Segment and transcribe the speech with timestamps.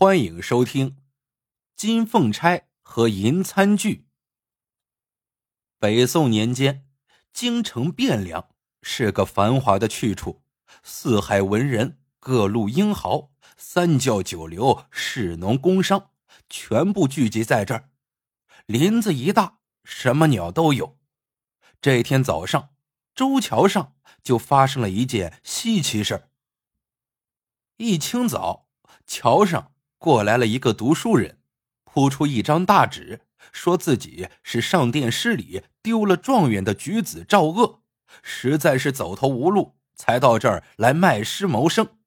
[0.00, 0.90] 欢迎收听
[1.74, 3.94] 《金凤钗和银餐具》。
[5.80, 6.86] 北宋年间，
[7.32, 8.48] 京城汴梁
[8.80, 10.44] 是个繁华的去处，
[10.84, 16.12] 四海文人、各路英豪、三教九流、士农工商，
[16.48, 17.90] 全部聚集在这儿。
[18.66, 20.96] 林子一大，什么鸟都有。
[21.80, 22.68] 这天早上，
[23.16, 26.28] 周桥上就发生了一件稀奇事。
[27.78, 28.68] 一清早，
[29.04, 29.72] 桥上。
[29.98, 31.40] 过来了一个读书人，
[31.84, 33.20] 铺出一张大纸，
[33.52, 37.82] 说自己是上殿失礼丢了状元的举子赵鄂，
[38.22, 41.98] 实在是走投无路，才到这儿来卖诗谋生。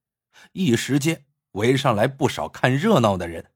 [0.53, 3.51] 一时间围上来不少看热闹的人。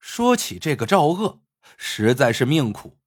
[0.00, 1.42] 说起这个赵鄂，
[1.76, 2.98] 实在是命苦，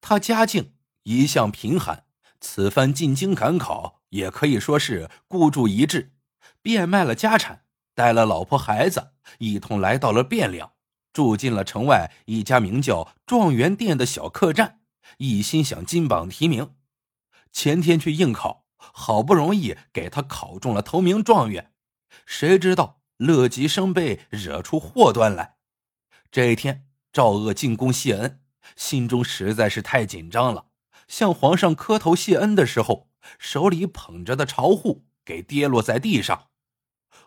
[0.00, 2.06] 他家境一向贫寒，
[2.40, 6.12] 此番进京赶考，也可以说是孤注一掷，
[6.60, 7.65] 变卖了家产。
[7.96, 10.70] 带了老婆孩子，一同来到了汴梁，
[11.14, 14.80] 住进了城外一家名叫状元店的小客栈，
[15.16, 16.74] 一心想金榜题名。
[17.50, 21.72] 前天去应考，好不容易给他考中了头名状元，
[22.26, 25.56] 谁知道乐极生悲，惹出祸端来。
[26.30, 28.42] 这一天，赵鄂进宫谢恩，
[28.76, 30.66] 心中实在是太紧张了，
[31.08, 36.48] 向皇上磕头谢恩的时候，手里捧着的朝户给跌落在地上。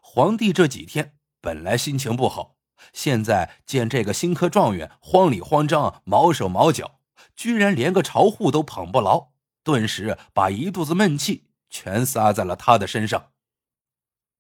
[0.01, 2.55] 皇帝这几天本来心情不好，
[2.93, 6.99] 现在见这个新科状元慌里慌张、毛手毛脚，
[7.35, 9.29] 居然连个朝户都捧不牢，
[9.63, 13.31] 顿时把一肚子闷气全撒在了他的身上。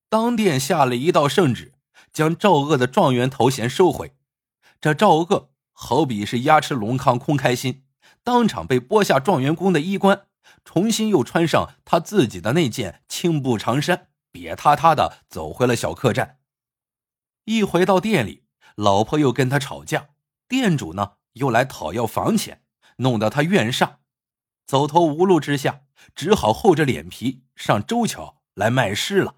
[0.09, 1.73] 当殿下了一道圣旨，
[2.11, 4.15] 将赵鄂的状元头衔收回。
[4.81, 7.83] 这赵鄂好比是鸭吃龙糠空开心，
[8.23, 10.25] 当场被剥下状元宫的衣冠，
[10.65, 14.08] 重新又穿上他自己的那件青布长衫。
[14.31, 16.39] 瘪塌塌的走回了小客栈。
[17.45, 20.09] 一回到店里，老婆又跟他吵架，
[20.47, 22.63] 店主呢又来讨要房钱，
[22.97, 23.99] 弄得他怨上。
[24.65, 25.81] 走投无路之下，
[26.13, 29.37] 只好厚着脸皮上周桥来卖诗了。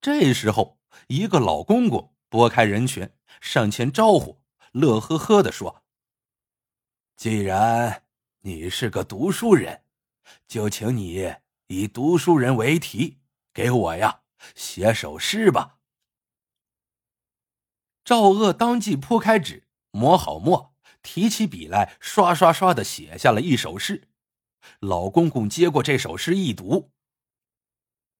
[0.00, 3.10] 这时候，一个老公公拨开人群
[3.40, 4.42] 上前招呼，
[4.72, 5.84] 乐呵呵的说
[7.16, 8.04] ：“既然
[8.40, 9.82] 你是个读书人，
[10.48, 11.34] 就请你
[11.66, 13.18] 以读书人为题。”
[13.52, 14.22] 给我呀，
[14.54, 15.78] 写首诗吧。
[18.04, 24.08] 赵鄂当即铺开纸，磨好墨，提起笔来，刷刷刷的写下了一首诗。
[24.80, 26.90] 老公公接过这首诗一读：“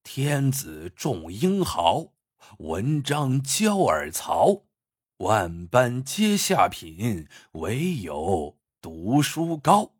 [0.03, 2.13] 天子重英豪，
[2.59, 4.63] 文章骄尔曹，
[5.17, 9.95] 万般皆下品，唯有读书高。”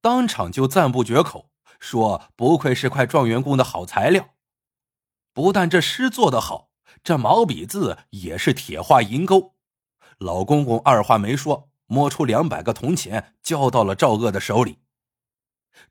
[0.00, 1.49] 当场就赞不绝口。
[1.80, 4.34] 说不愧是块状元宫的好材料，
[5.32, 6.70] 不但这诗做得好，
[7.02, 9.56] 这毛笔字也是铁画银钩。
[10.18, 14.80] 老公公二话没说，摸出两百个铜钱交到了赵鄂的手里。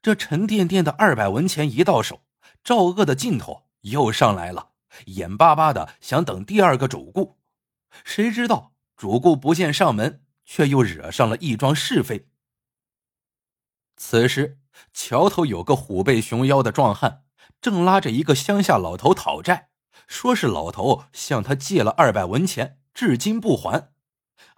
[0.04, 2.22] 这沉甸甸的二百文钱一到手，
[2.64, 4.70] 赵鄂的劲头又上来了，
[5.08, 7.40] 眼巴巴的想等第二个主顾。
[8.04, 12.30] 谁知道主顾不见上门，却又惹上了一桩是非。
[13.98, 14.59] 此时。
[14.94, 17.24] 桥头有个虎背熊腰的壮汉，
[17.62, 19.70] 正拉着一个乡下老头讨债，
[20.08, 23.92] 说是老头向他借了二百文钱，至今不还。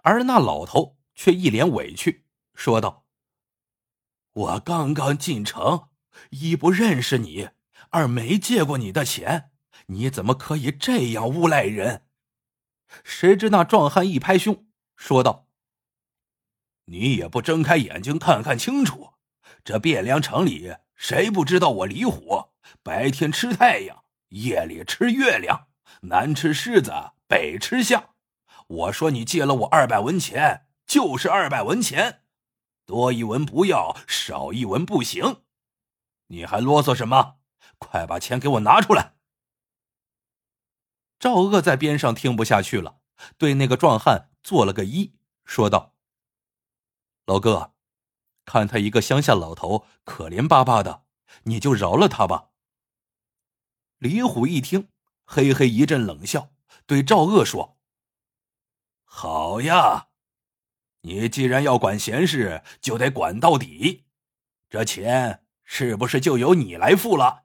[0.02, 2.24] 而那老头却一脸委屈，
[2.54, 3.04] 说道
[4.32, 5.88] ：“我刚刚进城，
[6.30, 7.50] 一不认识你，
[7.90, 9.50] 二没借过你的钱，
[9.86, 12.06] 你怎么可以这样诬赖人？”
[13.04, 14.66] 谁知那壮汉一拍胸，
[14.96, 15.46] 说道
[16.86, 19.11] ：“你也不睁开眼睛看看清楚。”
[19.64, 22.50] 这汴梁城里，谁不知道我李虎？
[22.82, 25.68] 白天吃太阳，夜里吃月亮，
[26.02, 26.92] 南吃狮子，
[27.28, 28.14] 北吃象。
[28.66, 32.22] 我说你借了我二百文钱，就是二百文钱，
[32.86, 35.42] 多一文不要，少一文不行。
[36.28, 37.36] 你还啰嗦什么？
[37.78, 39.14] 快把钱给我拿出来！
[41.20, 42.98] 赵鄂在边上听不下去了，
[43.38, 45.12] 对那个壮汉做了个揖，
[45.44, 45.94] 说道
[47.26, 47.71] ：“老哥。”
[48.44, 51.04] 看他一个乡下老头，可怜巴巴的，
[51.44, 52.50] 你就饶了他吧。
[53.98, 54.88] 李虎一听，
[55.24, 56.50] 嘿嘿一阵冷笑，
[56.86, 57.78] 对赵鄂说
[59.04, 60.08] ：“好呀，
[61.02, 64.06] 你既然要管闲事，就得管到底。
[64.68, 67.44] 这钱是不是就由你来付了？”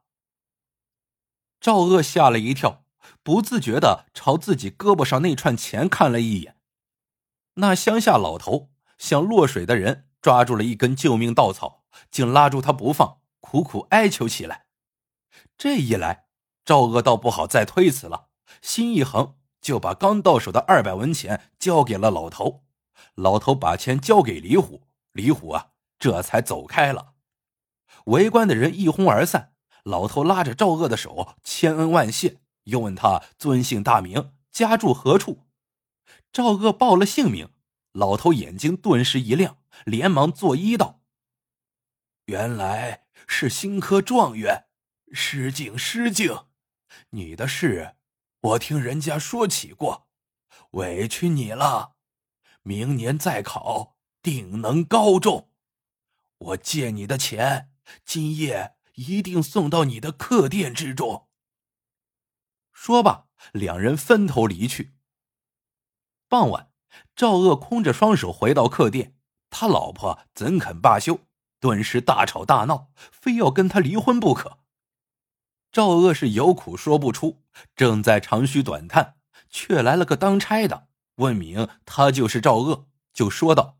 [1.62, 2.86] 赵鄂吓了一跳，
[3.22, 6.58] 不自觉的朝自己胳膊上那串钱看了一眼。
[7.56, 10.07] 那乡下老头像落水的人。
[10.28, 14.66] 抓住了一根救命稻草，竟拉住他不放，苦苦哀求起来。
[15.58, 16.26] 这一来，
[16.66, 18.28] 赵鄂倒不好再推辞了，
[18.62, 22.66] 心一横，就把刚到手的二百文钱交给了老头。
[23.16, 24.82] 老头把钱交给李虎，
[25.14, 27.14] 李虎啊，这才走开了。
[28.08, 29.54] 围观的人一哄而散。
[29.84, 35.46] 老头拉着赵鄂的手，千恩万谢，又问他尊姓大名，家住何处。
[36.34, 37.48] 赵鄂报了姓名，
[37.98, 41.02] 老头眼睛顿时一亮，连忙作揖道
[42.26, 44.68] ：“原来是新科状元，
[45.12, 46.46] 失敬失敬。
[47.10, 47.96] 你的事，
[48.42, 50.08] 我听人家说起过，
[50.72, 51.96] 委屈你了。
[52.62, 55.50] 明年再考，定能高中。
[56.38, 57.72] 我借你的钱，
[58.06, 61.28] 今夜。”一定送到你的客店之中。
[62.74, 64.96] 说罢，两人分头离去。
[66.28, 66.72] 傍晚，
[67.16, 69.16] 赵鄂空着双手回到客店，
[69.50, 71.20] 他老婆怎肯罢休，
[71.60, 74.60] 顿时大吵大闹，非要跟他离婚不可。
[75.72, 77.44] 赵鄂是有苦说不出，
[77.76, 79.16] 正在长吁短叹，
[79.50, 83.78] 却来了个当差的，问明他就是赵鄂，就说道：“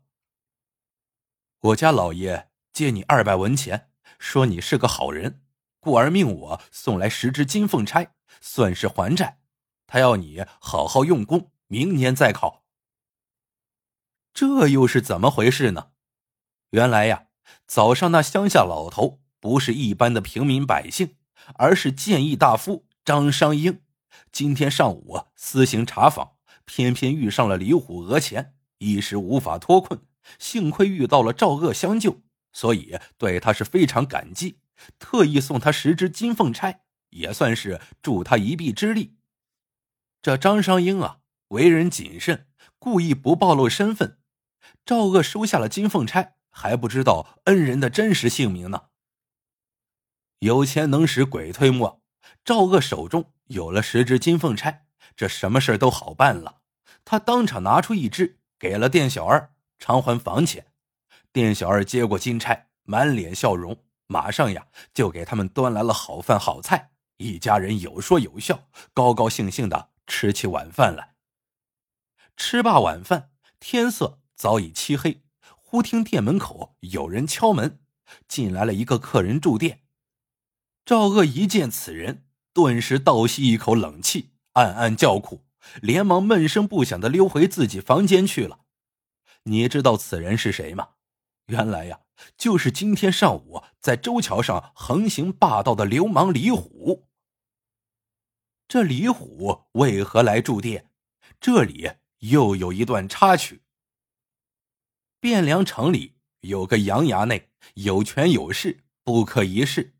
[1.60, 3.86] 我家老爷借你二百文钱。”
[4.18, 5.42] 说你是个好人，
[5.78, 9.38] 故而命我送来十只金凤钗，算是还债。
[9.86, 12.64] 他要你好好用功，明年再考。
[14.40, 15.88] 这又是怎么回事呢？
[16.70, 17.24] 原来呀，
[17.66, 21.16] 早上那乡下老头不是一般的平民百姓，
[21.56, 23.80] 而是谏议大夫张商英。
[24.30, 30.02] 今天上午啊私行查访，偏偏遇上了李虎讹钱，一时无法脱困，
[30.38, 32.22] 幸亏遇到了赵鄂相救。
[32.52, 34.60] 所以对他是非常感激，
[35.00, 39.16] 特意送他十只金凤钗，也算是助他一臂之力。
[40.22, 41.18] 这张商英啊，
[41.48, 42.46] 为人谨慎，
[42.78, 44.14] 故意不暴露身份。
[44.84, 48.86] 赵鄂收下了金凤钗，还不知道恩人的真实姓名呢。
[50.40, 52.02] 有钱能使鬼推磨，
[52.44, 54.86] 赵鄂手中有了十只金凤钗，
[55.16, 56.60] 这什么事都好办了。
[57.04, 60.66] 他当场拿出一只，给了店小二偿还房钱。
[61.32, 71.14] 店小二接过金钗，满脸笑容，马上呀就给他们端来了好饭好菜，一家人有说有笑，高高兴兴的吃起晚饭来。
[72.36, 75.20] 吃罢晚饭，天色早已漆黑，
[75.56, 77.80] 忽听店门口有人敲门，
[78.28, 79.82] 进来了一个客人住店。
[80.86, 85.44] 赵鄂一见此人，顿时倒吸一口冷气，暗暗叫苦，
[85.82, 88.60] 连忙闷声不响的溜回自己房间去了。
[89.42, 90.90] 你知道此人是谁吗？
[91.46, 92.02] 原来呀，
[92.36, 97.08] 就是今天上午在周桥上横行霸道的流氓李虎。
[98.68, 100.88] 这李虎为何来住店？
[101.40, 101.90] 这里
[102.20, 103.62] 又有一段插曲。
[105.20, 109.96] 汴梁城里有个杨衙内，有权有势，不可一世。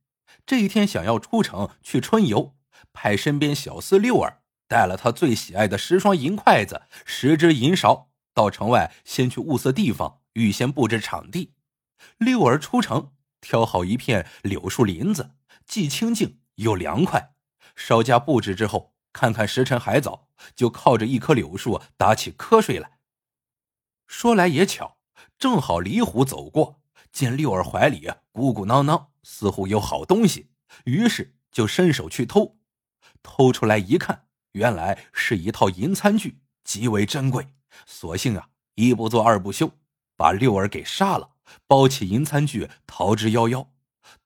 [0.47, 2.57] 这一天想要出城去春游，
[2.93, 10.21] 派身边小厮六儿带了他最喜爱的十双银筷子、十只银勺，到城外先去物色地方。
[10.35, 11.55] 预先布置场地，
[12.19, 15.33] 六儿出城，挑好一片柳树林子，
[15.67, 17.35] 既清静又凉快。
[17.75, 23.01] 稍加布置之后，看看时辰还早，就靠着一棵柳树打起瞌睡来。
[24.07, 24.98] 说来也巧，
[25.39, 26.81] 正好李虎走过，
[27.13, 30.51] 见六儿怀里鼓鼓囊囊，似乎有好东西，
[30.85, 32.59] 于是就伸手去偷。
[33.23, 37.49] 偷出来一看，原来是一套银餐具，极为珍贵。
[37.87, 39.71] 索性啊，一不做二不休。
[40.17, 41.31] 把六儿给杀了，
[41.69, 43.69] 包起银餐具，逃之夭夭。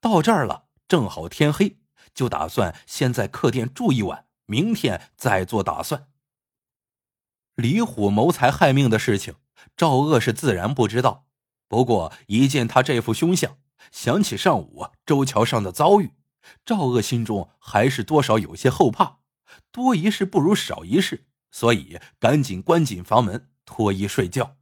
[0.01, 1.77] 到这儿了，正好天黑，
[2.15, 6.09] 就打算先在客店住一晚，明天再做打算。
[7.57, 9.35] 李虎谋财害命的事情，
[9.77, 11.27] 赵鄂是自然不知道。
[11.69, 13.59] 不过一见他这副凶相，
[13.91, 16.15] 想起上午周桥上的遭遇，
[16.65, 19.21] 赵鄂心中还是多少有些后怕。
[19.71, 24.57] 多一事不如少一事，所以赶紧关紧房门，脱衣睡觉。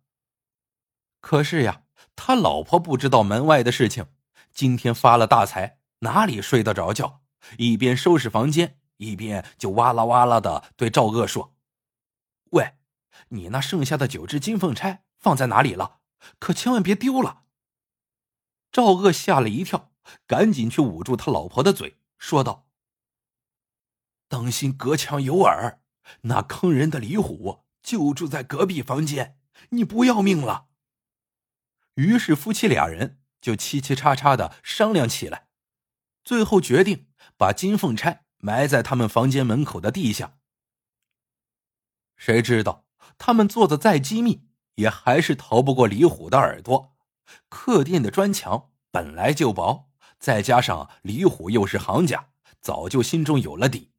[1.21, 1.83] 可是呀，
[2.17, 4.07] 他老婆不知道门外的事情。
[4.53, 7.21] 今天发了大财，哪里睡得着觉？
[7.57, 11.55] 一边收拾房间，一边就哇啦哇啦的对赵鄂说
[12.51, 12.73] ：“喂，
[13.31, 15.99] 你那剩下的九只金凤钗放在哪里了？
[16.39, 17.45] 可千万别丢了。”
[18.71, 19.93] 赵鄂吓了一跳，
[20.27, 22.69] 赶紧去捂住他老婆的嘴，说道
[24.29, 25.83] ：“当心隔墙有耳，
[26.23, 29.39] 那坑人的李虎就住在隔壁房间，
[29.71, 30.69] 你不要命了。”
[31.95, 35.49] 于是夫妻俩人就嘁嘁叉叉的商量起来，
[36.23, 40.39] 最后决定把金凤钗埋在他们房间门口的地下。
[42.17, 42.87] 谁知道
[43.21, 46.97] 他们做的再机密，也还是逃不过李虎的耳朵。
[47.51, 52.31] 客店的砖墙本来就薄，再加上李虎又是行家，
[52.63, 53.93] 早就心中有了底。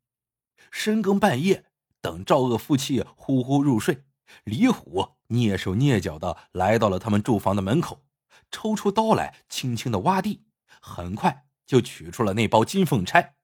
[0.71, 1.65] 深更半夜，
[2.01, 4.05] 等赵鄂夫妻呼呼入睡，
[4.43, 8.03] 李虎蹑手蹑脚的来到了他们住房的门口，
[8.49, 10.45] 抽出刀来，轻轻的挖地，
[10.81, 13.35] 很快就取出了那包金凤钗。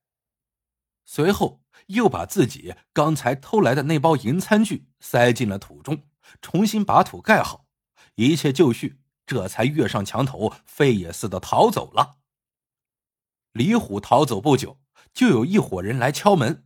[1.06, 6.04] 随后又把自己刚才偷来的那包银餐具塞进了土中，
[6.42, 7.66] 重新把土盖好，
[8.16, 12.18] 一切就绪，这才跃上墙头，飞也似的逃走了。
[13.54, 14.80] 李虎逃走不久，
[15.14, 16.66] 就有一伙人来敲门。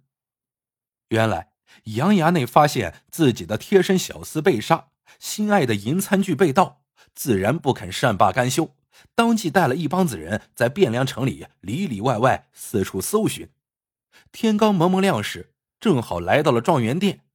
[1.09, 1.51] 原来
[1.83, 6.81] 杨衙内发现自己的贴身小厮被杀，心爱的银餐具被盗，
[7.13, 8.75] 自然不肯善罢甘休，
[9.15, 13.49] 当即带了一帮子人在汴梁城里里里外外四处搜寻。
[14.31, 17.25] 天刚蒙蒙亮时，正好来到了状元店。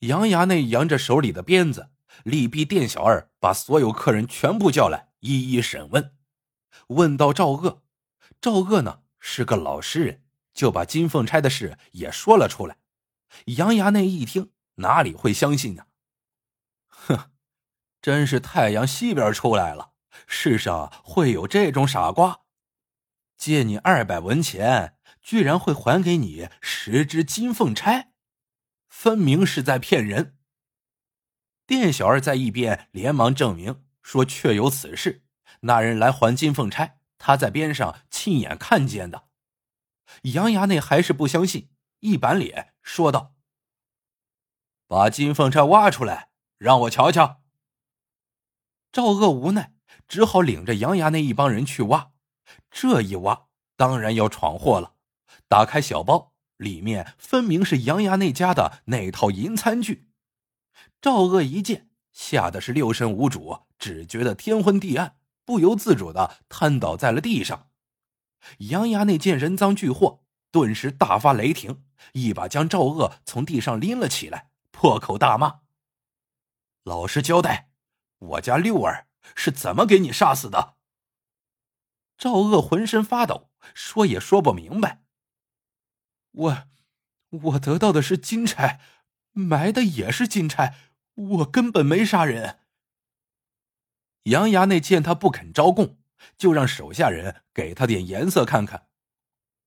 [0.00, 1.90] 杨衙内扬着手里的鞭子，
[2.24, 6.14] 力逼店小二把所有客人全部叫来，一一审问。
[6.88, 7.82] 问到赵鄂，
[8.40, 12.78] 赵鄂呢是个老实人，就把金凤钗的事也说了出来。
[13.46, 15.86] 杨衙内一听，哪里会相信呢？
[16.88, 17.30] 哼，
[18.00, 19.92] 真是太阳西边出来了，
[20.26, 22.40] 世上会有这种傻瓜，
[23.36, 24.95] 借你二百文钱，
[25.26, 28.12] 居然会还给你十只金凤钗，
[28.88, 30.38] 分明是在骗人。
[31.66, 35.24] 店小二在一边连忙证明说确有此事，
[35.62, 39.26] 那人来还金凤钗，他在边上亲眼看见的。
[40.22, 41.72] 杨衙内还是不相信。
[41.98, 43.34] 一板脸说道
[44.86, 47.42] ：“把金凤钗挖出来，让我瞧瞧。”
[48.92, 49.74] 赵鄂无奈，
[50.06, 52.12] 只好领着杨衙内一帮人去挖。
[52.70, 54.92] 这一挖，当然要闯祸了。
[55.48, 60.08] 打开小包，里面分明是杨衙内家的那套银餐具。
[61.00, 67.70] 赵鄂一见，吓得是六神无主，只觉得天昏地暗，不由自主的瘫倒在了地上。
[68.58, 70.22] 杨衙内见人赃俱获。
[70.52, 75.60] 顿时大发雷霆，一把将赵鄂从地上拎了起来，破口大骂
[76.82, 77.68] ：“老实交代，
[78.18, 80.76] 我家六儿是怎么给你杀死的？”
[82.16, 85.02] 赵鄂浑身发抖，说也说不明白
[86.36, 86.64] ：“我，
[87.30, 88.80] 我得到的是金钗，
[89.32, 90.74] 埋的也是金钗，
[91.14, 92.60] 我根本没杀人。”
[94.24, 95.98] 杨衙内见他不肯招供，
[96.36, 98.88] 就让手下人给他点颜色看看。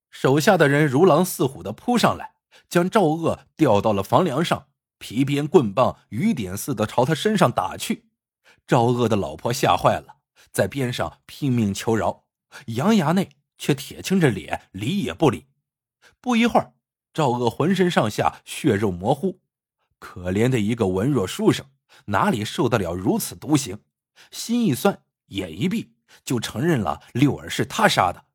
[0.10, 2.34] 手下的人如狼似虎的扑上来，
[2.68, 8.10] 将赵鄂吊到了房梁上，皮鞭棍棒雨点似的朝他身上打去。
[8.68, 10.18] 赵鄂的老婆吓坏了，
[10.52, 12.26] 在边上拼命求饶，
[12.68, 15.49] 杨衙内却铁青着脸理也不理。
[16.22, 16.74] 不一会儿，
[17.14, 19.40] 赵鄂浑身上下血肉模糊，
[20.00, 21.66] 可怜的一个文弱书生，
[22.06, 23.80] 哪里受得了如此毒刑？
[24.32, 25.94] 心一酸，眼一闭，
[26.26, 28.26] 就承认了六儿是他杀的。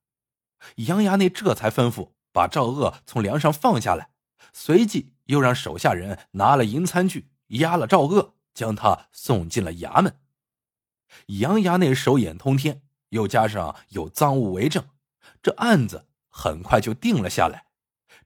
[0.77, 4.11] 杨衙内这才吩咐把赵鄂从梁上放下来，
[4.55, 10.19] 随即又让手下人拿了银餐具，押了赵鄂，将他送进了衙门。
[11.27, 14.83] 杨衙内手眼通天，又加上有赃物为证，
[15.43, 17.67] 这案子很快就定了下来。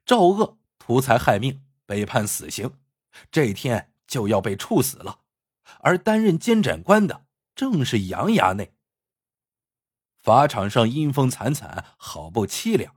[0.09, 2.79] 赵鄂图财害命，被判死刑，
[3.31, 5.19] 这天就要被处死了。
[5.81, 8.73] 而担任监斩官的正是杨衙内。
[10.17, 12.95] 法场上阴风惨惨，好不凄凉。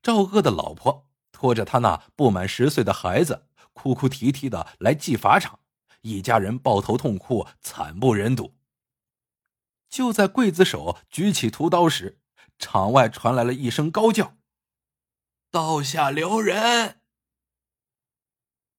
[0.00, 5.58] 赵鄂的老婆拖着他那不满十岁的孩子，哭哭啼啼的来祭法场，
[6.02, 8.54] 一家人抱头痛哭，惨不忍睹。
[9.90, 12.20] 就在刽子手举起屠刀时，
[12.60, 14.36] 场外传来了一声高叫
[15.54, 16.98] ：“刀下留人！”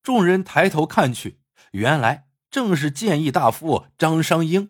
[0.03, 1.39] 众人抬头看去，
[1.71, 4.69] 原来正是谏议大夫张商英，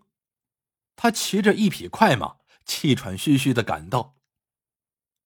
[0.95, 2.35] 他骑着一匹快马。
[2.63, 4.15] 气喘吁吁的赶到，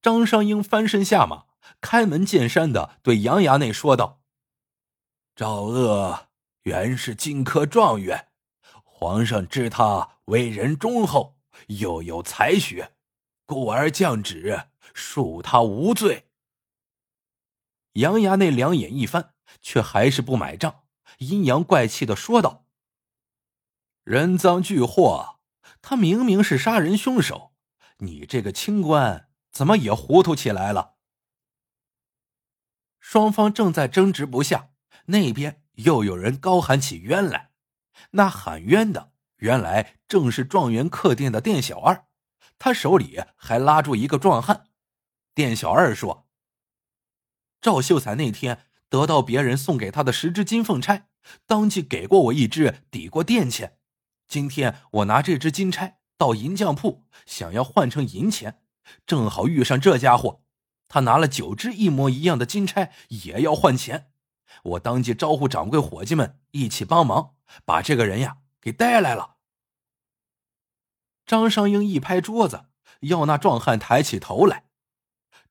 [0.01, 1.45] 张商英翻身下马，
[1.79, 4.21] 开门见山的对杨衙内说道
[5.35, 6.27] ：“赵鄂
[6.63, 8.27] 原是金科状元，
[8.83, 12.93] 皇上知他为人忠厚，又有才学，
[13.45, 16.25] 故而降旨恕他无罪。”
[17.93, 20.83] 杨牙内两眼一翻，却还是不买账，
[21.17, 22.65] 阴阳怪气的说道
[24.03, 25.37] ：“人赃俱获。”
[25.81, 27.53] 他明明是杀人凶手，
[27.99, 30.95] 你这个清官怎么也糊涂起来了？
[32.99, 34.71] 双方正在争执不下，
[35.05, 37.51] 那边又有人高喊起冤来。
[38.11, 42.07] 那喊冤的原来正是状元客店的店小二，
[42.57, 44.67] 他手里还拉住一个壮汉。
[45.33, 46.27] 店小二说
[47.61, 51.07] ：“赵秀才那天得到别人送给他的十只金凤钗，
[51.45, 53.77] 当即给过我一只，抵过店钱。”
[54.27, 58.61] 今天我拿这只金钗到银匠铺，想要换成银钱，
[59.05, 60.41] 正好遇上这家伙，
[60.87, 64.11] 他拿了九只一模一样的金钗，也要换钱。
[64.63, 67.35] 我当即招呼掌柜伙计们一起帮忙，
[67.65, 69.37] 把这个人呀给带来了。
[71.25, 72.65] 张商英一拍桌子，
[73.01, 74.65] 要那壮汉抬起头来。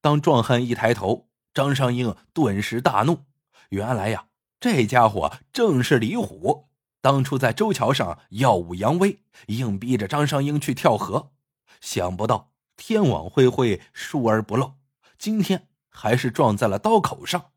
[0.00, 3.24] 当壮汉一抬头，张商英顿时大怒。
[3.70, 4.28] 原来呀，
[4.60, 6.68] 这家伙正是李虎，
[7.00, 11.32] 当初在周桥上耀武扬威，硬逼着张商英去跳河。
[11.80, 14.74] 想不到天网恢恢，疏而不漏，
[15.18, 17.52] 今天还是撞在了刀口上。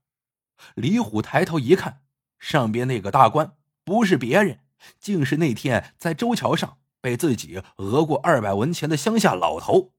[0.76, 2.02] 李虎抬头一看，
[2.38, 4.60] 上边那个大官不是别人，
[5.00, 9.94] 竟是那天在周桥上被自己讹过二百文钱的乡下老头，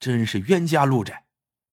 [0.00, 1.26] 真是冤家路窄。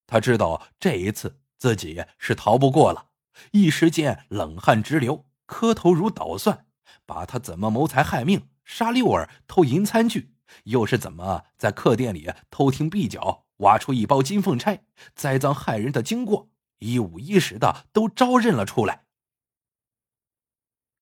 [0.05, 3.07] 他知道这一次自己是逃不过了，
[3.51, 6.65] 一时间冷汗直流，磕头如捣蒜，
[7.05, 10.33] 把他怎么谋财害命、杀六儿、偷银餐具，
[10.65, 14.83] 又是怎么在客店里偷听壁角、挖出一包金凤钗、
[15.15, 16.49] 栽赃害人的经过。
[16.79, 19.05] 一五一十的都招认了出来，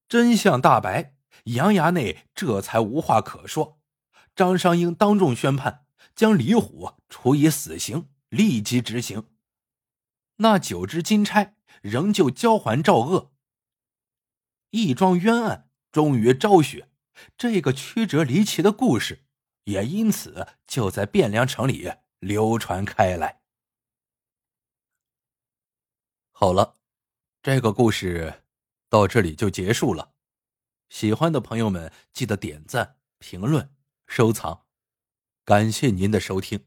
[0.07, 3.79] 真相大白，杨衙内这才无话可说。
[4.35, 9.25] 张商英当众宣判，将李虎处以死刑，立即执行。
[10.37, 13.31] 那九只金钗仍旧交还赵鄂，
[14.71, 16.89] 一桩冤案终于昭雪。
[17.37, 19.25] 这个曲折离奇的故事
[19.65, 23.41] 也因此就在汴梁城里流传开来。
[26.31, 26.79] 好了，
[27.43, 28.43] 这个故事
[28.89, 30.13] 到这里就结束了。
[30.89, 33.73] 喜欢的朋友们记得点赞、评论、
[34.07, 34.65] 收藏，
[35.45, 36.65] 感谢您的收听，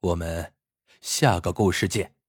[0.00, 0.54] 我们
[1.00, 2.19] 下个故事见。